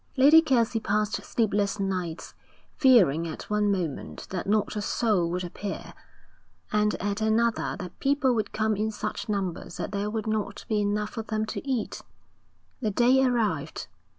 Lady 0.17 0.41
Kelsey 0.41 0.79
passed 0.79 1.23
sleepless 1.23 1.79
nights, 1.79 2.33
fearing 2.75 3.27
at 3.27 3.51
one 3.51 3.71
moment 3.71 4.25
that 4.31 4.47
not 4.47 4.75
a 4.75 4.81
soul 4.81 5.29
would 5.29 5.43
appear, 5.43 5.93
and 6.71 6.95
at 6.95 7.21
another 7.21 7.75
that 7.77 7.99
people 7.99 8.33
would 8.33 8.51
come 8.51 8.75
in 8.75 8.89
such 8.89 9.29
numbers 9.29 9.77
that 9.77 9.91
there 9.91 10.09
would 10.09 10.25
not 10.25 10.65
be 10.67 10.79
enough 10.81 11.11
for 11.11 11.21
them 11.21 11.45
to 11.45 11.61
eat. 11.69 12.01
The 12.79 12.89
day 12.89 13.23
arrived. 13.23 13.85